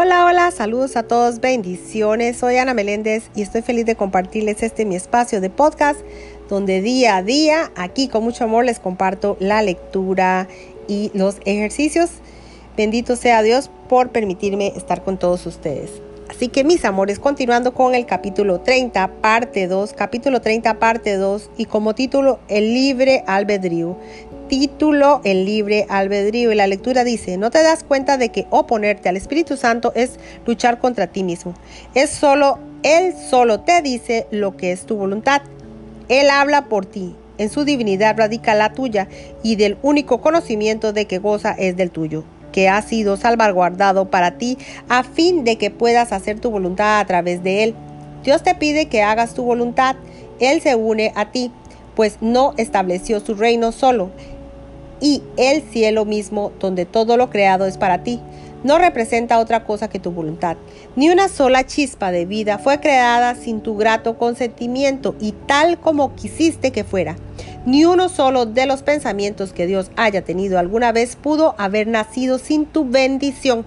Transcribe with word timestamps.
Hola, 0.00 0.26
hola, 0.26 0.52
saludos 0.52 0.94
a 0.96 1.02
todos, 1.02 1.40
bendiciones. 1.40 2.36
Soy 2.36 2.56
Ana 2.56 2.72
Meléndez 2.72 3.32
y 3.34 3.42
estoy 3.42 3.62
feliz 3.62 3.84
de 3.84 3.96
compartirles 3.96 4.62
este 4.62 4.84
mi 4.84 4.94
espacio 4.94 5.40
de 5.40 5.50
podcast 5.50 5.98
donde 6.48 6.80
día 6.80 7.16
a 7.16 7.24
día, 7.24 7.72
aquí 7.74 8.06
con 8.06 8.22
mucho 8.22 8.44
amor, 8.44 8.64
les 8.64 8.78
comparto 8.78 9.36
la 9.40 9.60
lectura 9.60 10.46
y 10.86 11.10
los 11.14 11.38
ejercicios. 11.44 12.10
Bendito 12.76 13.16
sea 13.16 13.42
Dios 13.42 13.72
por 13.88 14.10
permitirme 14.10 14.68
estar 14.76 15.02
con 15.02 15.18
todos 15.18 15.44
ustedes. 15.46 15.90
Así 16.28 16.46
que 16.46 16.62
mis 16.62 16.84
amores, 16.84 17.18
continuando 17.18 17.74
con 17.74 17.96
el 17.96 18.06
capítulo 18.06 18.60
30, 18.60 19.20
parte 19.20 19.66
2, 19.66 19.94
capítulo 19.94 20.40
30, 20.40 20.78
parte 20.78 21.16
2 21.16 21.50
y 21.56 21.64
como 21.64 21.96
título, 21.96 22.38
el 22.46 22.72
libre 22.72 23.24
albedrío 23.26 23.96
título 24.48 25.20
El 25.24 25.44
libre 25.44 25.86
albedrío 25.88 26.50
y 26.50 26.54
la 26.54 26.66
lectura 26.66 27.04
dice, 27.04 27.36
no 27.36 27.50
te 27.50 27.62
das 27.62 27.84
cuenta 27.84 28.16
de 28.16 28.30
que 28.30 28.46
oponerte 28.50 29.08
al 29.08 29.16
Espíritu 29.16 29.56
Santo 29.56 29.92
es 29.94 30.18
luchar 30.46 30.78
contra 30.80 31.06
ti 31.06 31.22
mismo. 31.22 31.54
Es 31.94 32.10
solo, 32.10 32.58
Él 32.82 33.14
solo 33.30 33.60
te 33.60 33.82
dice 33.82 34.26
lo 34.30 34.56
que 34.56 34.72
es 34.72 34.86
tu 34.86 34.96
voluntad. 34.96 35.42
Él 36.08 36.30
habla 36.30 36.64
por 36.64 36.86
ti. 36.86 37.14
En 37.36 37.50
su 37.50 37.64
divinidad 37.64 38.16
radica 38.18 38.54
la 38.54 38.72
tuya 38.72 39.06
y 39.44 39.56
del 39.56 39.76
único 39.82 40.20
conocimiento 40.20 40.92
de 40.92 41.04
que 41.04 41.18
goza 41.18 41.52
es 41.52 41.76
del 41.76 41.90
tuyo 41.90 42.24
que 42.50 42.68
ha 42.68 42.80
sido 42.80 43.18
salvaguardado 43.18 44.10
para 44.10 44.38
ti 44.38 44.56
a 44.88 45.04
fin 45.04 45.44
de 45.44 45.56
que 45.56 45.70
puedas 45.70 46.12
hacer 46.12 46.40
tu 46.40 46.50
voluntad 46.50 46.98
a 46.98 47.04
través 47.04 47.42
de 47.44 47.62
él. 47.62 47.74
Dios 48.24 48.42
te 48.42 48.54
pide 48.54 48.86
que 48.86 49.02
hagas 49.02 49.34
tu 49.34 49.44
voluntad. 49.44 49.96
Él 50.40 50.60
se 50.62 50.74
une 50.74 51.12
a 51.14 51.30
ti, 51.30 51.52
pues 51.94 52.16
no 52.22 52.54
estableció 52.56 53.20
su 53.20 53.34
reino 53.34 53.70
solo 53.70 54.10
y 55.00 55.22
el 55.36 55.62
cielo 55.62 56.04
mismo, 56.04 56.52
donde 56.60 56.84
todo 56.84 57.16
lo 57.16 57.30
creado 57.30 57.66
es 57.66 57.78
para 57.78 58.02
ti, 58.02 58.20
no 58.64 58.78
representa 58.78 59.38
otra 59.38 59.64
cosa 59.64 59.88
que 59.88 60.00
tu 60.00 60.10
voluntad. 60.10 60.56
Ni 60.96 61.10
una 61.10 61.28
sola 61.28 61.64
chispa 61.64 62.10
de 62.10 62.26
vida 62.26 62.58
fue 62.58 62.80
creada 62.80 63.34
sin 63.34 63.60
tu 63.60 63.76
grato 63.76 64.18
consentimiento 64.18 65.14
y 65.20 65.32
tal 65.32 65.78
como 65.78 66.14
quisiste 66.16 66.72
que 66.72 66.84
fuera. 66.84 67.16
Ni 67.66 67.84
uno 67.84 68.08
solo 68.08 68.46
de 68.46 68.66
los 68.66 68.82
pensamientos 68.82 69.52
que 69.52 69.66
Dios 69.66 69.90
haya 69.96 70.22
tenido 70.22 70.58
alguna 70.58 70.90
vez 70.90 71.16
pudo 71.16 71.54
haber 71.58 71.86
nacido 71.86 72.38
sin 72.38 72.66
tu 72.66 72.84
bendición. 72.84 73.64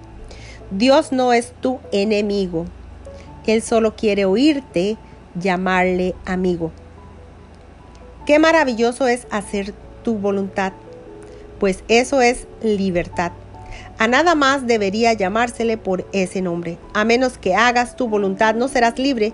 Dios 0.70 1.12
no 1.12 1.32
es 1.32 1.52
tu 1.60 1.78
enemigo. 1.90 2.66
Él 3.46 3.62
solo 3.62 3.96
quiere 3.96 4.24
oírte 4.24 4.96
llamarle 5.34 6.14
amigo. 6.26 6.70
Qué 8.26 8.38
maravilloso 8.38 9.06
es 9.06 9.26
hacer 9.30 9.74
tu 10.02 10.14
voluntad 10.14 10.72
pues 11.62 11.84
eso 11.86 12.20
es 12.20 12.48
libertad. 12.60 13.30
A 13.96 14.08
nada 14.08 14.34
más 14.34 14.66
debería 14.66 15.12
llamársele 15.12 15.78
por 15.78 16.04
ese 16.12 16.42
nombre. 16.42 16.76
A 16.92 17.04
menos 17.04 17.38
que 17.38 17.54
hagas 17.54 17.94
tu 17.94 18.08
voluntad, 18.08 18.56
no 18.56 18.66
serás 18.66 18.98
libre. 18.98 19.32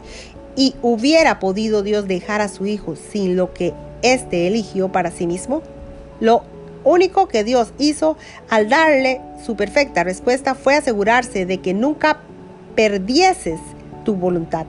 Y 0.55 0.75
hubiera 0.83 1.39
podido 1.39 1.83
Dios 1.83 2.07
dejar 2.07 2.43
a 2.43 2.49
su 2.49 2.67
Hijo 2.67 2.97
sin 2.97 3.35
lo 3.35 3.55
que 3.55 3.73
éste 4.03 4.47
eligió 4.47 4.93
para 4.93 5.11
sí 5.11 5.27
mismo. 5.27 5.63
Lo 6.21 6.43
único 6.85 7.29
que 7.29 7.45
Dios 7.45 7.73
hizo 7.79 8.19
al 8.51 8.69
darle 8.69 9.23
su 9.43 9.57
perfecta 9.57 10.05
respuesta 10.05 10.55
fue 10.55 10.75
asegurarse 10.75 11.47
de 11.47 11.63
que 11.63 11.73
nunca 11.73 12.21
perdieses 12.75 13.59
tu 14.05 14.17
voluntad. 14.17 14.67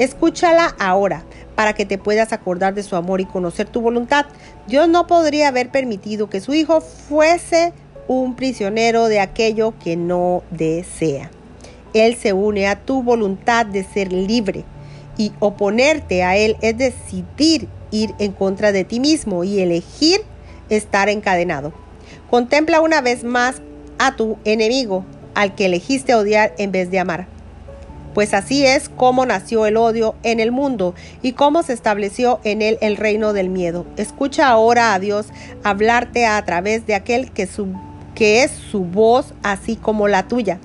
Escúchala 0.00 0.74
ahora 0.80 1.22
para 1.56 1.72
que 1.72 1.86
te 1.86 1.98
puedas 1.98 2.32
acordar 2.32 2.74
de 2.74 2.84
su 2.84 2.94
amor 2.94 3.20
y 3.20 3.24
conocer 3.24 3.66
tu 3.66 3.80
voluntad. 3.80 4.26
Dios 4.68 4.88
no 4.88 5.08
podría 5.08 5.48
haber 5.48 5.70
permitido 5.70 6.30
que 6.30 6.40
su 6.40 6.54
hijo 6.54 6.80
fuese 6.80 7.72
un 8.06 8.36
prisionero 8.36 9.08
de 9.08 9.18
aquello 9.18 9.74
que 9.82 9.96
no 9.96 10.44
desea. 10.50 11.30
Él 11.94 12.14
se 12.14 12.34
une 12.34 12.68
a 12.68 12.76
tu 12.76 13.02
voluntad 13.02 13.66
de 13.66 13.82
ser 13.82 14.12
libre 14.12 14.64
y 15.16 15.32
oponerte 15.40 16.22
a 16.22 16.36
Él 16.36 16.56
es 16.60 16.76
decidir 16.76 17.68
ir 17.90 18.14
en 18.18 18.32
contra 18.32 18.70
de 18.70 18.84
ti 18.84 19.00
mismo 19.00 19.42
y 19.42 19.60
elegir 19.60 20.20
estar 20.68 21.08
encadenado. 21.08 21.72
Contempla 22.28 22.82
una 22.82 23.00
vez 23.00 23.24
más 23.24 23.62
a 23.98 24.14
tu 24.14 24.36
enemigo, 24.44 25.04
al 25.34 25.54
que 25.54 25.66
elegiste 25.66 26.14
odiar 26.14 26.54
en 26.58 26.70
vez 26.70 26.90
de 26.90 26.98
amar 26.98 27.35
pues 28.16 28.32
así 28.32 28.64
es 28.64 28.88
como 28.88 29.26
nació 29.26 29.66
el 29.66 29.76
odio 29.76 30.14
en 30.22 30.40
el 30.40 30.50
mundo 30.50 30.94
y 31.20 31.32
cómo 31.32 31.62
se 31.62 31.74
estableció 31.74 32.40
en 32.44 32.62
él 32.62 32.78
el 32.80 32.96
reino 32.96 33.34
del 33.34 33.50
miedo. 33.50 33.84
Escucha 33.98 34.48
ahora 34.48 34.94
a 34.94 34.98
Dios 34.98 35.26
hablarte 35.64 36.24
a 36.24 36.42
través 36.46 36.86
de 36.86 36.94
aquel 36.94 37.30
que, 37.30 37.46
que 38.14 38.42
es 38.42 38.52
su 38.52 38.84
voz 38.84 39.34
así 39.42 39.76
como 39.76 40.08
la 40.08 40.28
tuya 40.28 40.58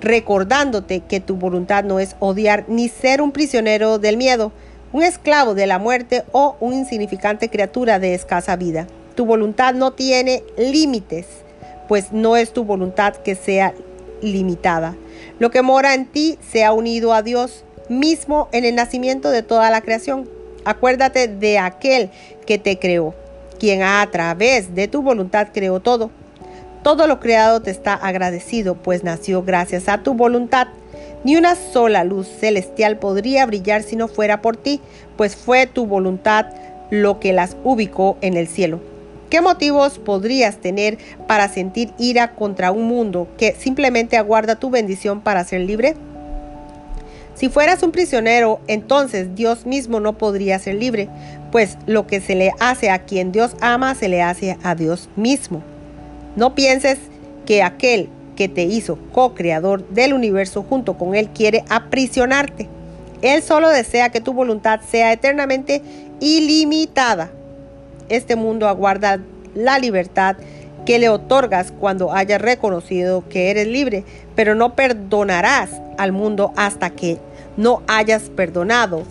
recordándote 0.00 1.04
que 1.08 1.20
tu 1.20 1.36
voluntad 1.36 1.84
no 1.84 2.00
es 2.00 2.16
odiar 2.18 2.64
ni 2.66 2.88
ser 2.88 3.22
un 3.22 3.30
prisionero 3.30 4.00
del 4.00 4.16
miedo, 4.16 4.50
un 4.92 5.04
esclavo 5.04 5.54
de 5.54 5.68
la 5.68 5.78
muerte 5.78 6.24
o 6.32 6.56
un 6.58 6.74
insignificante 6.74 7.48
criatura 7.48 8.00
de 8.00 8.14
escasa 8.14 8.56
vida. 8.56 8.88
Tu 9.14 9.24
voluntad 9.24 9.74
no 9.74 9.92
tiene 9.92 10.42
límites, 10.58 11.26
pues 11.86 12.10
no 12.10 12.36
es 12.36 12.52
tu 12.52 12.64
voluntad 12.64 13.14
que 13.14 13.36
sea 13.36 13.72
limitada. 14.22 14.94
Lo 15.38 15.50
que 15.50 15.62
mora 15.62 15.94
en 15.94 16.06
ti 16.06 16.38
se 16.50 16.64
ha 16.64 16.72
unido 16.72 17.12
a 17.12 17.22
Dios 17.22 17.64
mismo 17.88 18.48
en 18.52 18.64
el 18.64 18.74
nacimiento 18.74 19.30
de 19.30 19.42
toda 19.42 19.70
la 19.70 19.80
creación. 19.80 20.28
Acuérdate 20.64 21.28
de 21.28 21.58
aquel 21.58 22.10
que 22.46 22.58
te 22.58 22.78
creó, 22.78 23.14
quien 23.58 23.82
a 23.82 24.08
través 24.10 24.74
de 24.74 24.88
tu 24.88 25.02
voluntad 25.02 25.48
creó 25.52 25.80
todo. 25.80 26.10
Todo 26.82 27.06
lo 27.06 27.20
creado 27.20 27.60
te 27.60 27.70
está 27.70 27.94
agradecido, 27.94 28.74
pues 28.74 29.04
nació 29.04 29.42
gracias 29.42 29.88
a 29.88 30.02
tu 30.02 30.14
voluntad. 30.14 30.68
Ni 31.24 31.36
una 31.36 31.54
sola 31.54 32.02
luz 32.02 32.26
celestial 32.26 32.98
podría 32.98 33.46
brillar 33.46 33.82
si 33.82 33.94
no 33.94 34.08
fuera 34.08 34.42
por 34.42 34.56
ti, 34.56 34.80
pues 35.16 35.36
fue 35.36 35.66
tu 35.66 35.86
voluntad 35.86 36.46
lo 36.90 37.20
que 37.20 37.32
las 37.32 37.56
ubicó 37.62 38.18
en 38.20 38.36
el 38.36 38.48
cielo. 38.48 38.91
¿Qué 39.32 39.40
motivos 39.40 39.98
podrías 39.98 40.58
tener 40.58 40.98
para 41.26 41.48
sentir 41.48 41.94
ira 41.98 42.34
contra 42.34 42.70
un 42.70 42.86
mundo 42.86 43.28
que 43.38 43.54
simplemente 43.54 44.18
aguarda 44.18 44.56
tu 44.56 44.68
bendición 44.68 45.22
para 45.22 45.42
ser 45.42 45.62
libre? 45.62 45.94
Si 47.34 47.48
fueras 47.48 47.82
un 47.82 47.92
prisionero, 47.92 48.60
entonces 48.66 49.34
Dios 49.34 49.64
mismo 49.64 50.00
no 50.00 50.18
podría 50.18 50.58
ser 50.58 50.74
libre, 50.74 51.08
pues 51.50 51.78
lo 51.86 52.06
que 52.06 52.20
se 52.20 52.34
le 52.34 52.50
hace 52.60 52.90
a 52.90 53.06
quien 53.06 53.32
Dios 53.32 53.56
ama 53.62 53.94
se 53.94 54.10
le 54.10 54.20
hace 54.20 54.58
a 54.62 54.74
Dios 54.74 55.08
mismo. 55.16 55.62
No 56.36 56.54
pienses 56.54 56.98
que 57.46 57.62
aquel 57.62 58.10
que 58.36 58.48
te 58.48 58.64
hizo 58.64 58.98
co-creador 59.12 59.88
del 59.88 60.12
universo 60.12 60.62
junto 60.62 60.98
con 60.98 61.14
Él 61.14 61.30
quiere 61.30 61.64
aprisionarte. 61.70 62.68
Él 63.22 63.42
solo 63.42 63.70
desea 63.70 64.10
que 64.10 64.20
tu 64.20 64.34
voluntad 64.34 64.80
sea 64.86 65.10
eternamente 65.10 65.80
ilimitada 66.20 67.32
este 68.08 68.36
mundo 68.36 68.68
aguarda 68.68 69.20
la 69.54 69.78
libertad 69.78 70.36
que 70.84 70.98
le 70.98 71.08
otorgas 71.08 71.72
cuando 71.72 72.12
hayas 72.12 72.40
reconocido 72.40 73.28
que 73.28 73.50
eres 73.50 73.66
libre, 73.66 74.04
pero 74.34 74.54
no 74.54 74.74
perdonarás 74.74 75.70
al 75.98 76.12
mundo 76.12 76.52
hasta 76.56 76.90
que 76.90 77.18
no 77.56 77.82
hayas 77.86 78.30
perdonado 78.30 79.04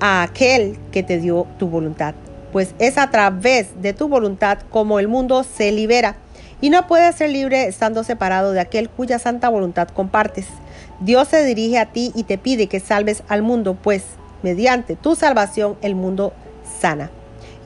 a 0.00 0.22
aquel 0.22 0.78
que 0.92 1.02
te 1.02 1.18
dio 1.18 1.46
tu 1.58 1.68
voluntad. 1.68 2.14
Pues 2.52 2.74
es 2.78 2.98
a 2.98 3.10
través 3.10 3.80
de 3.82 3.92
tu 3.92 4.08
voluntad 4.08 4.58
como 4.70 4.98
el 4.98 5.08
mundo 5.08 5.44
se 5.44 5.72
libera 5.72 6.16
y 6.60 6.70
no 6.70 6.86
puedes 6.86 7.16
ser 7.16 7.30
libre 7.30 7.66
estando 7.66 8.02
separado 8.02 8.52
de 8.52 8.60
aquel 8.60 8.88
cuya 8.88 9.18
santa 9.18 9.48
voluntad 9.48 9.88
compartes. 9.88 10.46
Dios 11.00 11.28
se 11.28 11.44
dirige 11.44 11.78
a 11.78 11.86
ti 11.86 12.12
y 12.14 12.24
te 12.24 12.38
pide 12.38 12.66
que 12.66 12.80
salves 12.80 13.22
al 13.28 13.42
mundo, 13.42 13.76
pues 13.80 14.04
mediante 14.42 14.96
tu 14.96 15.14
salvación 15.14 15.76
el 15.82 15.94
mundo 15.94 16.32
sana 16.80 17.10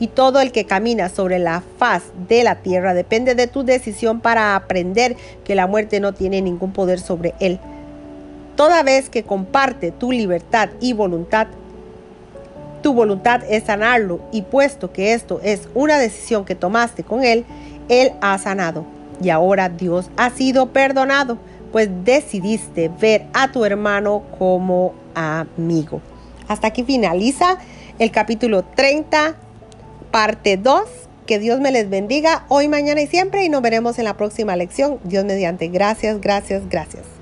y 0.00 0.08
todo 0.08 0.40
el 0.40 0.52
que 0.52 0.64
camina 0.64 1.08
sobre 1.08 1.38
la 1.38 1.62
faz 1.78 2.02
de 2.28 2.42
la 2.42 2.56
tierra 2.56 2.94
depende 2.94 3.34
de 3.34 3.46
tu 3.46 3.64
decisión 3.64 4.20
para 4.20 4.56
aprender 4.56 5.16
que 5.44 5.54
la 5.54 5.66
muerte 5.66 6.00
no 6.00 6.12
tiene 6.12 6.42
ningún 6.42 6.72
poder 6.72 7.00
sobre 7.00 7.34
él. 7.40 7.60
Toda 8.56 8.82
vez 8.82 9.08
que 9.08 9.24
comparte 9.24 9.92
tu 9.92 10.12
libertad 10.12 10.70
y 10.80 10.92
voluntad, 10.92 11.48
tu 12.82 12.92
voluntad 12.92 13.42
es 13.48 13.64
sanarlo 13.64 14.20
y 14.30 14.42
puesto 14.42 14.92
que 14.92 15.14
esto 15.14 15.40
es 15.42 15.68
una 15.74 15.98
decisión 15.98 16.44
que 16.44 16.54
tomaste 16.54 17.02
con 17.02 17.24
él, 17.24 17.44
él 17.88 18.12
ha 18.20 18.36
sanado 18.38 18.84
y 19.22 19.30
ahora 19.30 19.68
Dios 19.68 20.10
ha 20.16 20.30
sido 20.30 20.66
perdonado, 20.66 21.38
pues 21.72 21.88
decidiste 22.04 22.90
ver 23.00 23.26
a 23.32 23.50
tu 23.50 23.64
hermano 23.64 24.22
como 24.38 24.92
amigo. 25.14 26.00
Hasta 26.46 26.68
aquí 26.68 26.84
finaliza 26.84 27.58
el 27.98 28.10
capítulo 28.10 28.64
30 28.64 29.34
parte 30.14 30.56
2. 30.56 30.80
Que 31.26 31.40
Dios 31.40 31.58
me 31.58 31.72
les 31.72 31.90
bendiga 31.90 32.44
hoy, 32.48 32.68
mañana 32.68 33.00
y 33.00 33.08
siempre 33.08 33.44
y 33.44 33.48
nos 33.48 33.62
veremos 33.62 33.98
en 33.98 34.04
la 34.04 34.16
próxima 34.16 34.54
lección. 34.54 35.00
Dios 35.02 35.24
mediante. 35.24 35.66
Gracias, 35.66 36.20
gracias, 36.20 36.68
gracias. 36.68 37.13